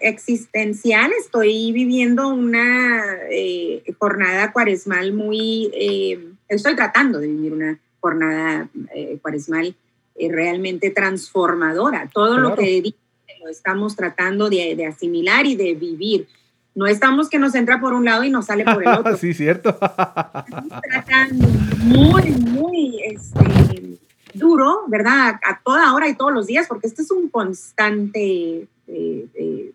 [0.00, 8.68] existencial, estoy viviendo una eh, jornada cuaresmal muy, eh, estoy tratando de vivir una jornada
[8.94, 9.74] eh, cuaresmal
[10.18, 12.08] realmente transformadora.
[12.12, 12.94] Todo lo que
[13.42, 16.26] lo estamos tratando de, asimilar y de vivir.
[16.74, 19.16] No estamos que nos entra por un lado y nos sale por el otro.
[19.16, 19.70] sí, cierto.
[19.70, 21.48] Estamos tratando
[21.84, 23.98] muy, muy este,
[24.34, 25.38] duro, ¿verdad?
[25.42, 29.72] A toda hora y todos los días, porque este es un constante, eh, eh,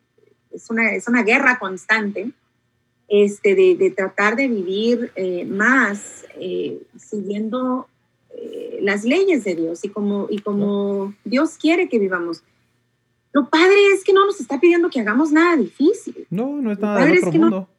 [0.51, 2.31] es, una, es una guerra constante,
[3.07, 6.25] este, de, de tratar de vivir eh, más
[6.97, 7.87] siguiendo
[8.81, 12.43] las leyes de Dios y como, y como Dios quiere que vivamos.
[13.37, 16.25] Lo padre es que no nos está pidiendo que hagamos nada difícil.
[16.31, 17.69] No, no es nada de otro mundo.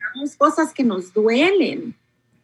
[0.00, 1.94] hagamos cosas que nos duelen,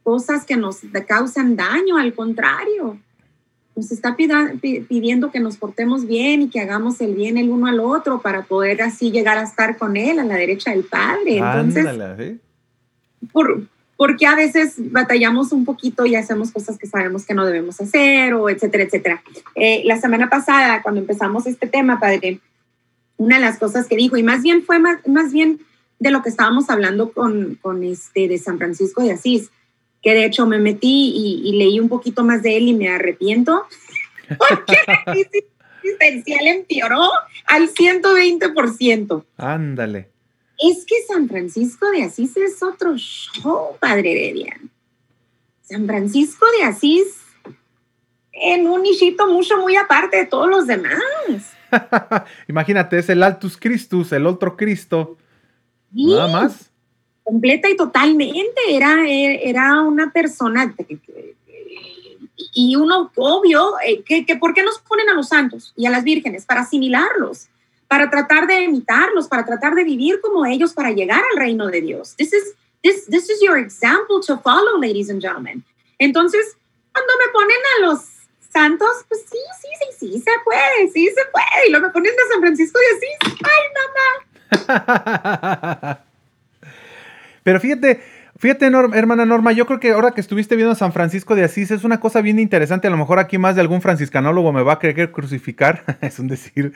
[0.02, 2.98] cosas que nos causan daño, al contrario
[3.78, 7.78] nos está pidiendo que nos portemos bien y que hagamos el bien el uno al
[7.78, 11.38] otro para poder así llegar a estar con Él a la derecha del Padre.
[11.38, 11.86] Entonces,
[13.32, 13.62] por,
[13.98, 18.32] porque a veces batallamos un poquito y hacemos cosas que sabemos que no debemos hacer
[18.32, 19.22] o etcétera, etcétera.
[19.56, 22.38] Eh, la semana pasada, cuando empezamos este tema, Padre,
[23.16, 25.58] una de las cosas que dijo, y más bien fue más, más bien
[25.98, 29.50] de lo que estábamos hablando con, con este de San Francisco de Asís,
[30.00, 33.66] que de hecho me metí y, leí un poquito más de él y me arrepiento,
[34.38, 35.44] porque crisis
[35.82, 37.10] existencial empeoró
[37.46, 39.24] al 120%.
[39.38, 40.08] Ándale.
[40.58, 44.70] Es que San Francisco de Asís es otro show, Padre Heredian.
[45.62, 47.06] San Francisco de Asís
[48.32, 51.00] en un nichito mucho muy aparte de todos los demás.
[52.48, 55.16] Imagínate, es el Altus Christus, el otro Cristo.
[55.92, 56.68] Nada más
[57.28, 58.60] completa y totalmente.
[58.68, 60.74] Era, era una persona
[62.54, 65.90] y uno, obvio, eh, que, que, ¿por qué nos ponen a los santos y a
[65.90, 66.46] las vírgenes?
[66.46, 67.48] Para asimilarlos,
[67.88, 71.80] para tratar de imitarlos, para tratar de vivir como ellos, para llegar al reino de
[71.80, 72.14] Dios.
[72.16, 75.64] This is, this, this is your example to follow, ladies and gentlemen.
[75.98, 76.56] Entonces,
[76.92, 78.00] cuando me ponen a los
[78.52, 81.66] santos, pues sí, sí, sí, sí, se puede, sí se puede.
[81.66, 83.06] Y luego me ponen a San Francisco y así,
[83.44, 83.62] ay,
[84.68, 86.04] mamá.
[87.42, 88.02] Pero fíjate,
[88.36, 91.84] fíjate, hermana Norma, yo creo que ahora que estuviste viendo San Francisco de Asís es
[91.84, 92.86] una cosa bien interesante.
[92.86, 96.28] A lo mejor aquí más de algún franciscanólogo me va a querer crucificar, es un
[96.28, 96.74] decir.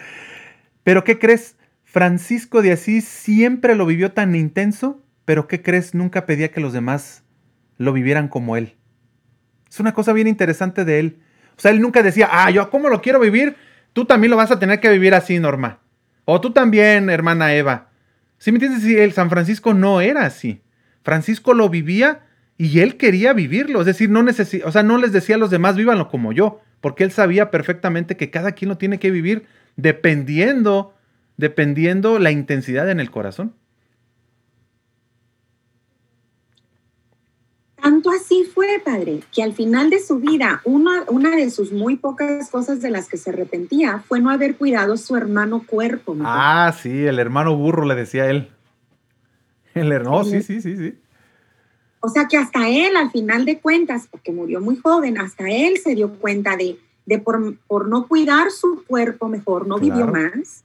[0.85, 1.57] Pero ¿qué crees?
[1.85, 5.95] Francisco de Asís siempre lo vivió tan intenso, pero ¿qué crees?
[5.95, 7.23] Nunca pedía que los demás
[7.77, 8.77] lo vivieran como él.
[9.69, 11.19] Es una cosa bien interesante de él.
[11.57, 13.57] O sea, él nunca decía, ah, yo cómo lo quiero vivir,
[13.93, 15.81] tú también lo vas a tener que vivir así, Norma.
[16.25, 17.91] O tú también, hermana Eva.
[18.39, 18.83] ¿Sí me entiendes?
[18.83, 20.63] Si el San Francisco no era así.
[21.03, 22.23] Francisco lo vivía
[22.57, 23.81] y él quería vivirlo.
[23.81, 24.25] Es decir, no
[24.65, 28.17] o sea, no les decía a los demás, vívanlo como yo, porque él sabía perfectamente
[28.17, 30.95] que cada quien lo tiene que vivir dependiendo,
[31.37, 33.55] dependiendo la intensidad en el corazón.
[37.83, 41.97] Tanto así fue, padre, que al final de su vida, una, una de sus muy
[41.97, 46.17] pocas cosas de las que se arrepentía fue no haber cuidado su hermano cuerpo.
[46.21, 48.51] Ah, sí, el hermano burro le decía él.
[49.75, 50.95] El hermano, sí, sí, sí, sí.
[51.99, 55.79] O sea que hasta él, al final de cuentas, porque murió muy joven, hasta él
[55.79, 60.65] se dio cuenta de, de por, por no cuidar su cuerpo mejor, no vivió más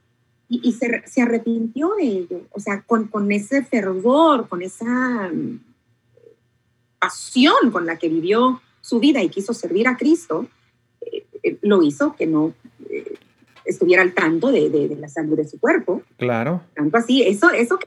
[0.50, 2.42] y, se, se, arrepintió de ello.
[2.52, 5.30] O sea, con, con ese fervor, con esa
[7.00, 10.48] pasión con la que vivió su vida y quiso servir a Cristo,
[11.02, 12.54] eh, eh, lo hizo que no
[12.90, 13.16] eh,
[13.66, 16.02] estuviera al tanto de, la salud de su cuerpo.
[16.18, 16.62] Claro.
[16.74, 17.78] Tanto así, eso, eso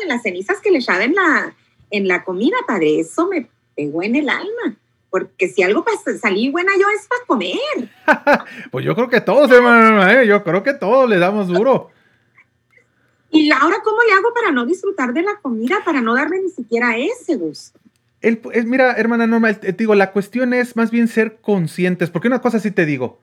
[0.00, 1.54] de las cenizas que le echaba en la,
[1.90, 4.76] en la comida, padre, eso me pegó en el alma.
[5.14, 7.88] Porque si algo para salir buena yo es para comer.
[8.72, 11.92] pues yo creo que todos, hermano, yo creo que todos le damos duro.
[13.30, 16.50] Y ahora, ¿cómo le hago para no disfrutar de la comida, para no darme ni
[16.50, 17.78] siquiera ese gusto?
[18.66, 22.58] mira, hermana Norma, te digo, la cuestión es más bien ser conscientes, porque una cosa
[22.58, 23.20] sí te digo,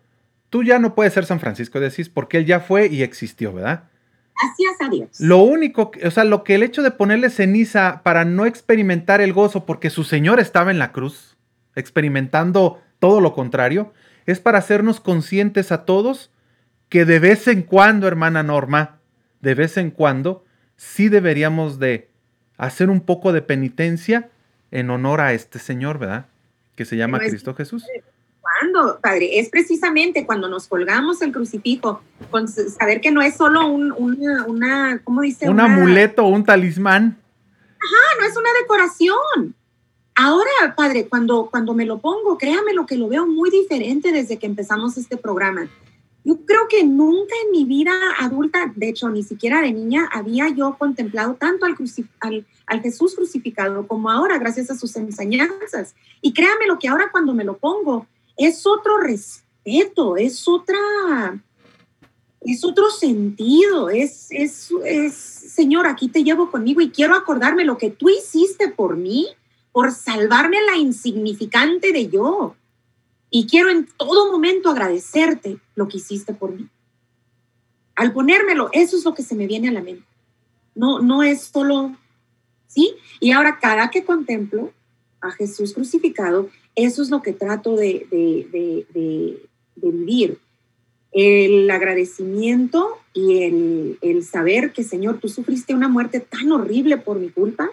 [0.50, 3.52] tú ya no puedes ser San Francisco de Asís porque él ya fue y existió,
[3.52, 3.90] ¿verdad?
[4.42, 5.20] Gracias a Dios.
[5.20, 9.34] Lo único, o sea, lo que el hecho de ponerle ceniza para no experimentar el
[9.34, 11.32] gozo porque su Señor estaba en la cruz,
[11.76, 13.94] experimentando todo lo contrario,
[14.26, 16.32] es para hacernos conscientes a todos
[16.90, 19.00] que de vez en cuando, hermana Norma,
[19.40, 20.44] de vez en cuando,
[20.76, 22.10] sí deberíamos de
[22.58, 24.30] hacer un poco de penitencia
[24.72, 26.26] en honor a este Señor, ¿verdad?
[26.76, 27.86] Que se llama Cristo Jesús.
[28.42, 29.40] ¿Cuándo, Padre?
[29.40, 34.46] Es precisamente cuando nos colgamos el crucifijo, con saber que no es solo un, una,
[34.46, 35.50] una, ¿cómo dice?
[35.50, 37.18] Un amuleto, un talismán.
[37.80, 39.56] Ajá, no es una decoración.
[40.16, 44.38] Ahora, Padre, cuando, cuando me lo pongo, créame lo que lo veo muy diferente desde
[44.38, 45.70] que empezamos este programa.
[46.24, 50.50] Yo creo que nunca en mi vida adulta, de hecho, ni siquiera de niña, había
[50.50, 51.76] yo contemplado tanto al,
[52.68, 55.96] al, Jesús crucificado como ahora, gracias a sus enseñanzas.
[56.22, 58.06] Y créame lo que ahora cuando me lo pongo,
[58.38, 60.78] es otro respeto, es otra,
[62.42, 67.80] es otro sentido, es, es, es, Señor, aquí te llevo conmigo y quiero acordarme lo
[67.80, 69.28] que tú hiciste por mí,
[69.72, 72.56] por salvarme la insignificante de yo
[73.30, 76.68] y quiero en todo momento agradecerte lo que hiciste por mí.
[77.96, 80.06] Al ponérmelo, eso es lo que se me viene a la mente.
[80.76, 81.96] No, no es solo,
[82.68, 82.94] ¿sí?
[83.20, 84.72] Y ahora cada que contemplo
[85.22, 90.40] a Jesús crucificado, eso es lo que trato de, de, de, vivir.
[91.12, 97.20] El agradecimiento y el, el saber que, Señor, tú sufriste una muerte tan horrible por
[97.20, 97.70] mi culpa,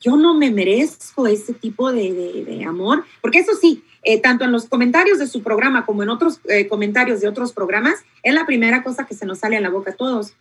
[0.00, 4.66] yo no me merezco ese tipo de, amor, porque eso sí, eh, tanto en los
[4.66, 8.82] comentarios de su programa como en otros eh, comentarios de otros programas, es la primera
[8.82, 10.32] cosa que se nos sale a la boca a todos.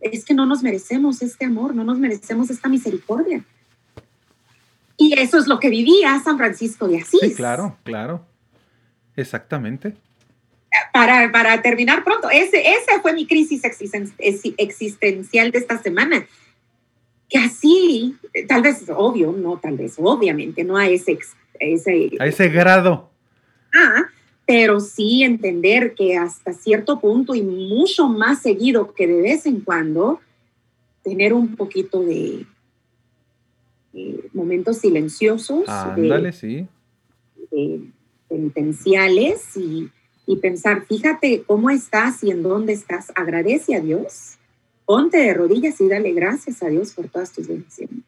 [0.00, 3.44] Es que no nos merecemos este amor, no nos merecemos esta misericordia.
[4.96, 7.20] Y eso es lo que vivía San Francisco de Asís.
[7.20, 8.24] Sí, claro, claro.
[9.16, 9.94] Exactamente.
[10.92, 16.26] Para, para terminar pronto, ese, esa fue mi crisis existencial de esta semana
[17.34, 18.14] que así,
[18.46, 21.18] tal vez obvio, no tal vez, obviamente, no a ese,
[21.58, 23.10] ese, a ese grado.
[23.74, 24.04] Ah,
[24.46, 29.62] pero sí entender que hasta cierto punto y mucho más seguido que de vez en
[29.62, 30.20] cuando,
[31.02, 32.46] tener un poquito de,
[34.32, 36.68] momentos silenciosos, Ándale, sí.
[38.28, 39.90] penitenciales y,
[40.24, 44.38] y pensar, fíjate cómo estás y en dónde estás, agradece a Dios
[44.84, 48.04] ponte de rodillas y dale gracias a Dios por todas tus bendiciones.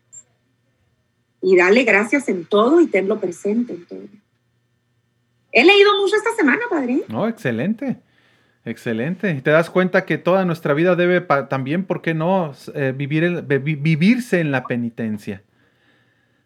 [1.43, 4.01] Y dale gracias en todo y tenlo presente en todo.
[5.53, 7.03] He leído mucho esta semana, padre.
[7.09, 7.99] No, excelente.
[8.65, 9.31] Excelente.
[9.31, 13.43] Y te das cuenta que toda nuestra vida debe también, ¿por qué no?, eh, vivir
[13.43, 15.43] vivirse en la penitencia.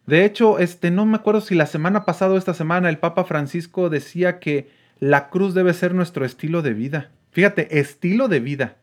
[0.07, 3.25] De hecho, este, no me acuerdo si la semana pasada o esta semana el Papa
[3.25, 7.11] Francisco decía que la cruz debe ser nuestro estilo de vida.
[7.31, 8.77] Fíjate, estilo de vida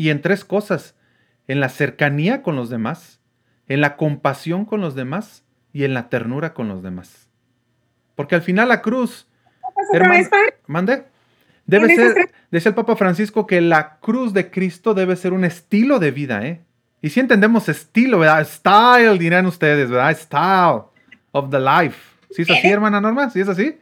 [0.00, 0.94] y en tres cosas,
[1.46, 3.20] en la cercanía con los demás,
[3.68, 7.28] en la compasión con los demás y en la ternura con los demás.
[8.14, 9.28] Porque al final la cruz,
[9.92, 10.26] hermano,
[10.66, 11.04] mande,
[11.66, 15.98] debe ser, dice el Papa Francisco que la cruz de Cristo debe ser un estilo
[15.98, 16.62] de vida, ¿eh?
[17.02, 18.48] Y si entendemos estilo, ¿verdad?
[18.48, 20.16] Style, dirán ustedes, ¿verdad?
[20.16, 20.84] Style
[21.32, 22.00] of the life.
[22.30, 23.28] ¿Sí es así, hermana Norma?
[23.28, 23.78] ¿Sí es así?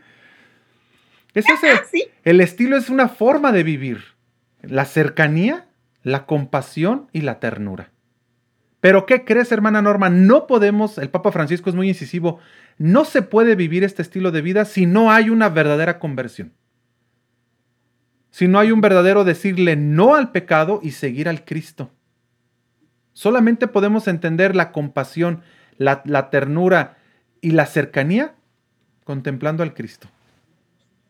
[1.32, 1.70] Es ese.
[1.70, 2.08] Ah, sí.
[2.24, 4.02] El estilo es una forma de vivir.
[4.62, 5.67] La cercanía,
[6.08, 7.92] la compasión y la ternura.
[8.80, 10.08] Pero ¿qué crees, hermana Norma?
[10.08, 12.38] No podemos, el Papa Francisco es muy incisivo,
[12.78, 16.52] no se puede vivir este estilo de vida si no hay una verdadera conversión.
[18.30, 21.90] Si no hay un verdadero decirle no al pecado y seguir al Cristo.
[23.12, 25.42] Solamente podemos entender la compasión,
[25.76, 26.98] la, ternura
[27.40, 28.34] y la cercanía
[29.02, 30.08] contemplando al Cristo.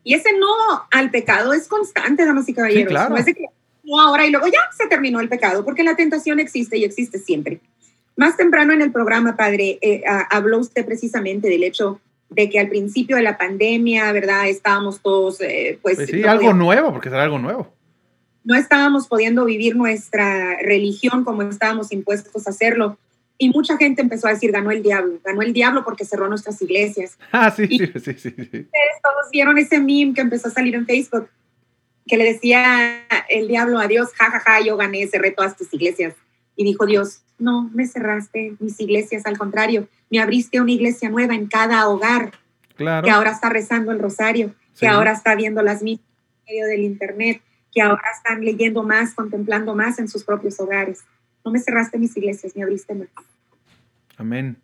[0.05, 0.47] Y ese no
[0.91, 2.89] al pecado es constante, damas y caballeros.
[2.89, 3.11] claro.
[3.11, 3.45] No es que
[3.89, 7.19] no ahora y luego ya se terminó el pecado, porque la tentación existe y existe
[7.19, 7.61] siempre.
[8.17, 12.69] Más temprano en el programa, padre, eh, habló usted precisamente del hecho de que al
[12.69, 14.49] principio de la pandemia, ¿verdad?
[14.49, 15.97] Estábamos todos, eh, pues...
[15.97, 17.79] pues sí, algo nuevo, porque será algo nuevo
[18.49, 22.97] no estábamos pudiendo vivir nuestra religión como estábamos impuestos a hacerlo.
[23.37, 26.61] Y mucha gente empezó a decir, ganó el diablo, ganó el diablo porque cerró nuestras
[26.63, 27.19] iglesias.
[27.31, 31.29] Ah, sí, sí, sí, sí, Todos vieron ese meme que empezó a salir en Facebook,
[32.09, 35.73] que le decía el diablo a Dios, jajaja, ja, ja, yo gané, cerré todas tus
[35.73, 36.15] iglesias.
[36.57, 41.35] Y dijo Dios, no, me cerraste mis iglesias, al contrario, me abriste una iglesia nueva
[41.35, 42.33] en cada hogar,
[42.75, 43.05] claro.
[43.05, 46.07] que ahora está rezando el rosario, que ahora está viendo las mismas
[46.47, 47.43] en medio del internet,
[47.73, 51.05] que ahora están leyendo más, contemplando más en sus propios hogares.
[51.45, 53.09] No me cerraste mis iglesias, me abriste más.
[54.17, 54.57] Amén.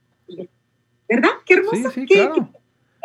[1.09, 1.31] ¿Verdad?
[1.45, 1.91] Qué hermoso.
[1.91, 2.49] Sí, sí, claro.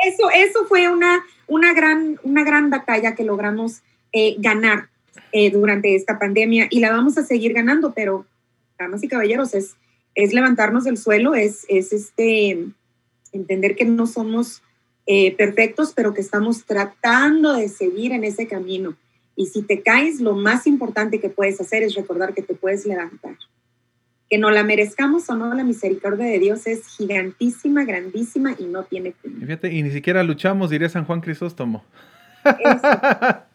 [0.05, 3.81] eso, eso fue una, una, gran, una gran batalla que logramos
[4.13, 4.89] eh, ganar
[5.31, 8.25] eh, durante esta pandemia y la vamos a seguir ganando, pero,
[8.77, 9.75] damas y caballeros, es,
[10.15, 12.65] es levantarnos del suelo, es, es este,
[13.31, 14.61] entender que no somos
[15.05, 18.95] eh, perfectos, pero que estamos tratando de seguir en ese camino
[19.39, 22.85] y si te caes, lo más importante que puedes hacer es recordar que te puedes
[22.85, 23.37] levantar.
[24.29, 28.83] Que no la merezcamos o no, la misericordia de Dios es gigantísima, grandísima y no
[28.83, 29.39] tiene fin.
[29.39, 31.85] Fíjate, y ni siquiera luchamos, diría San Juan Crisóstomo.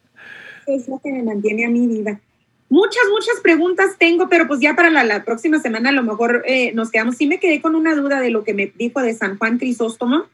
[0.66, 2.20] es lo que me mantiene a mi vida.
[2.68, 6.72] Muchas, muchas preguntas tengo, pero pues ya para la, próxima semana a lo mejor eh,
[6.72, 7.16] nos quedamos.
[7.16, 10.24] Sí me quedé con una duda de lo que me dijo de San Juan Crisóstomo,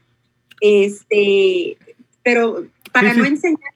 [0.59, 1.77] este,
[2.23, 3.73] pero para no enseñar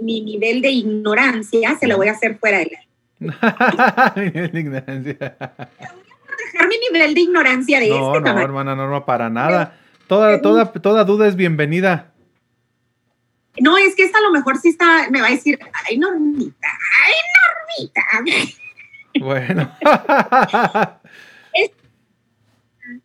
[0.00, 4.14] mi, nivel de ignorancia, se lo voy a hacer fuera de la.
[4.16, 5.14] mi nivel de ignorancia.
[5.18, 9.78] dejar mi nivel de ignorancia de no, este No, hermana no, para nada.
[10.06, 12.13] Toda, toda, toda duda es bienvenida.
[13.60, 16.68] No, es que esta a lo mejor sí está, me va a decir, ay, Normita,
[17.06, 18.02] ay, Normita.
[19.20, 19.70] Bueno.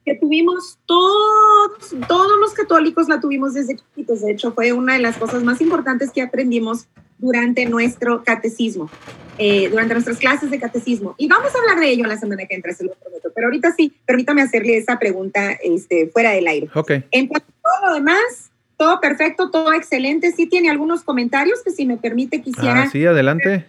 [0.03, 4.21] que tuvimos todos, todos los católicos la tuvimos desde chiquitos.
[4.21, 8.89] De hecho, fue una de las cosas más importantes que aprendimos durante nuestro catecismo,
[9.37, 11.15] eh, durante nuestras clases de catecismo.
[11.17, 13.31] Y vamos a hablar de ello la semana que entra, se lo prometo.
[13.33, 16.69] Pero ahorita sí, permítame hacerle esa pregunta este, fuera del aire.
[16.73, 16.91] Ok.
[17.11, 18.48] En cuanto a todo lo demás,
[18.79, 20.31] todo perfecto, todo excelente.
[20.31, 22.83] Sí tiene algunos comentarios que si me permite quisiera...
[22.83, 23.65] Ah, sí, adelante.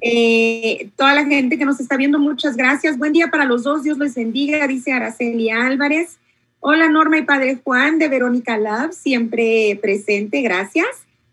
[0.00, 2.96] Eh, toda la gente que nos está viendo, muchas gracias.
[2.96, 6.18] Buen día para los dos, Dios les bendiga, dice Araceli Álvarez.
[6.60, 10.86] Hola Norma y Padre Juan de Verónica Love, siempre presente, gracias.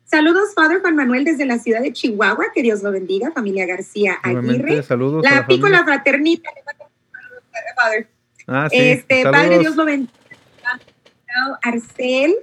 [0.05, 4.17] Saludos, Padre Juan Manuel, desde la ciudad de Chihuahua, que Dios lo bendiga, familia García
[4.23, 4.81] Aguirre.
[4.81, 5.23] Saludos.
[5.23, 6.49] La, la pícola fraternita.
[7.75, 8.07] Padre.
[8.47, 8.77] Ah, sí.
[8.79, 10.13] Este, Padre, Dios lo bendiga.
[11.61, 12.35] Arcel,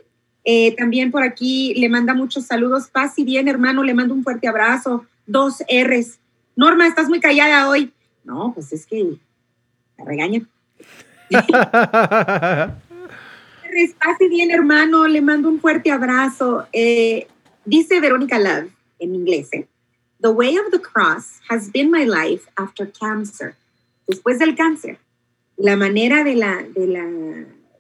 [0.45, 2.89] eh, también por aquí le manda muchos saludos.
[2.89, 6.19] Paz y bien, hermano, le mando un fuerte abrazo dos R's.
[6.57, 7.93] Norma, estás muy callada hoy.
[8.25, 9.19] No, pues es que
[9.99, 10.47] me regaña.
[13.99, 16.67] Pase bien, hermano, le mando un fuerte abrazo.
[16.73, 17.27] Eh,
[17.65, 19.49] dice Verónica Love en inglés.
[19.53, 19.67] ¿eh?
[20.21, 23.55] The way of the cross has been my life after cancer.
[24.07, 24.99] Después del cáncer,
[25.57, 27.09] la manera de la, de la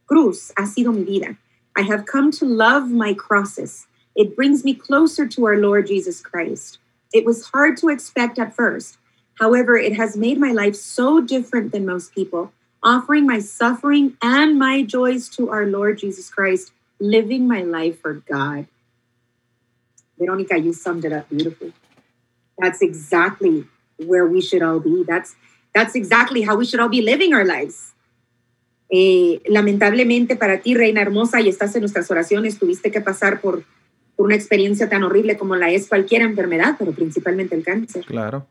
[0.06, 1.36] cruz ha sido mi vida.
[1.76, 3.86] I have come to love my crosses.
[4.14, 6.78] It brings me closer to our Lord Jesus Christ.
[7.12, 8.98] It was hard to expect at first.
[9.38, 14.58] However, it has made my life so different than most people, offering my suffering and
[14.58, 18.66] my joys to our Lord Jesus Christ, living my life for God.
[20.18, 21.72] Veronica, you summed it up beautifully.
[22.58, 25.04] That's exactly where we should all be.
[25.04, 25.34] That's
[25.74, 27.94] that's exactly how we should all be living our lives.
[28.94, 33.64] Eh, lamentablemente para ti, Reina Hermosa, y estás en nuestras oraciones, tuviste que pasar por
[34.16, 38.04] una experiencia tan horrible como la es cualquier enfermedad, pero principalmente el cáncer.
[38.04, 38.46] Claro.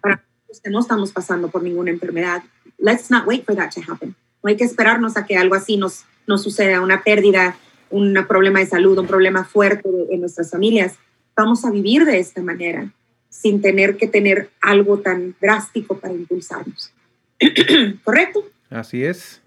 [0.00, 0.24] Para
[0.60, 2.42] que no estamos pasando por ninguna enfermedad,
[2.78, 4.16] let's not wait for that to happen.
[4.42, 7.56] No hay que esperarnos a que algo así nos, nos suceda, una pérdida,
[7.90, 10.96] un problema de salud, un problema fuerte en nuestras familias.
[11.36, 12.92] Vamos a vivir de esta manera,
[13.28, 16.92] sin tener que tener algo tan drástico para impulsarnos.
[18.04, 18.44] ¿Correcto?
[18.68, 19.43] Así es.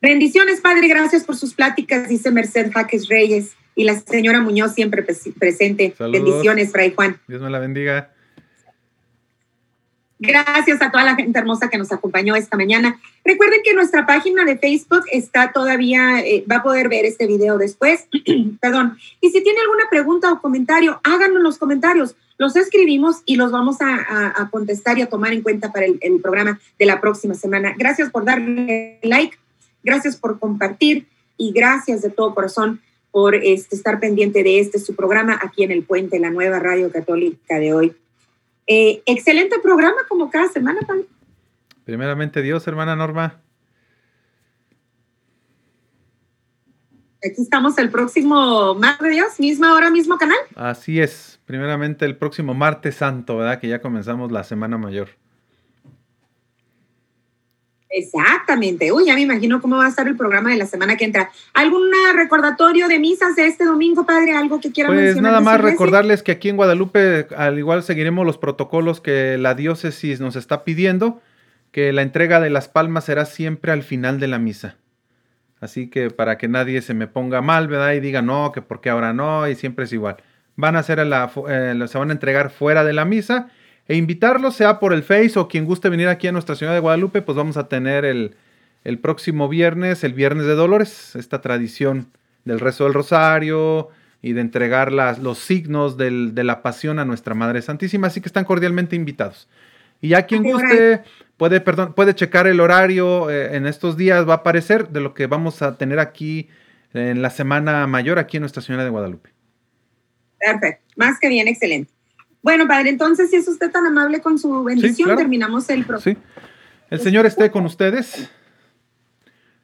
[0.00, 5.04] Bendiciones, Padre, gracias por sus pláticas, dice Merced Jaques Reyes y la señora Muñoz siempre
[5.38, 5.94] presente.
[5.98, 7.20] Bendiciones, Fray Juan.
[7.28, 8.10] Dios me la bendiga.
[10.22, 13.00] Gracias a toda la gente hermosa que nos acompañó esta mañana.
[13.24, 17.56] Recuerden que nuestra página de Facebook está todavía, eh, va a poder ver este video
[17.56, 18.06] después.
[18.60, 18.98] Perdón.
[19.22, 22.16] Y si tiene alguna pregunta o comentario, háganlo en los comentarios.
[22.36, 26.58] Los escribimos y los vamos a, contestar y a tomar en cuenta para el, programa
[26.78, 27.74] de la próxima semana.
[27.78, 29.36] Gracias por darle like,
[29.82, 34.94] gracias por compartir y gracias de todo corazón por este, estar pendiente de este su
[34.94, 37.96] programa aquí en el Puente, la nueva radio católica de hoy.
[38.66, 41.06] Eh, excelente programa como cada semana, Padre.
[41.84, 43.40] Primeramente Dios, hermana Norma.
[47.22, 50.38] Aquí estamos el próximo martes, Dios, misma hora, mismo canal.
[50.54, 53.60] Así es, primeramente el próximo martes santo, ¿verdad?
[53.60, 55.08] Que ya comenzamos la Semana Mayor.
[57.90, 58.92] Exactamente.
[58.92, 61.30] Uy, ya me imagino cómo va a estar el programa de la semana que entra.
[61.54, 64.36] ¿Algún recordatorio de misas de este domingo, padre?
[64.36, 68.38] ¿Algo que quiera pues nada más recordarles que aquí en Guadalupe, al igual seguiremos los
[68.38, 71.20] protocolos que la diócesis nos está pidiendo,
[71.72, 74.76] que la entrega de las palmas será siempre al final de la misa.
[75.60, 77.92] Así que para que nadie se me ponga mal, ¿verdad?
[77.94, 80.16] Y diga, no, que porque ahora no, y siempre es igual.
[80.54, 83.50] Van a hacer la, eh, se van a entregar fuera de la misa
[83.90, 86.78] e invitarlos, sea por el Face o quien guste venir aquí a nuestra ciudad de
[86.78, 88.36] Guadalupe, pues vamos a tener el,
[89.02, 92.06] próximo viernes, el Viernes de Dolores, esta tradición
[92.44, 93.88] del rezo del rosario
[94.22, 98.28] y de entregar las, los signos de la pasión a nuestra Madre Santísima, así que
[98.28, 99.48] están cordialmente invitados.
[100.00, 101.02] Y ya quien guste
[101.36, 105.14] puede, perdón, puede checar el horario eh, en estos días, va a aparecer de lo
[105.14, 106.48] que vamos a tener aquí
[106.94, 109.30] en la Semana Mayor aquí en Nuestra Señora de Guadalupe.
[110.38, 111.90] Perfecto, más que bien, excelente.
[112.42, 116.02] Bueno, padre, entonces, si es usted tan amable con su bendición, terminamos el programa.
[116.02, 116.16] Sí.
[116.90, 118.30] El Señor esté con ustedes.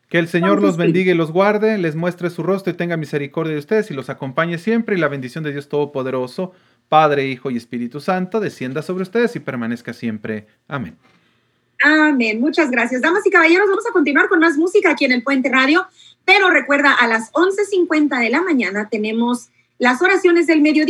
[0.09, 3.55] Que el Señor los bendiga y los guarde, les muestre su rostro y tenga misericordia
[3.55, 4.97] de ustedes y los acompañe siempre.
[4.97, 6.53] Y la bendición de Dios Todopoderoso,
[6.89, 10.47] Padre, Hijo y Espíritu Santo, descienda sobre ustedes y permanezca siempre.
[10.69, 10.97] Amén.
[11.83, 12.41] Amén.
[12.41, 13.03] Muchas gracias.
[13.03, 15.87] Damas y caballeros, vamos a continuar con más música aquí en el Puente Radio.
[16.25, 19.49] Pero recuerda, a las 11.50 de la mañana tenemos
[19.79, 20.85] las oraciones del mediodía.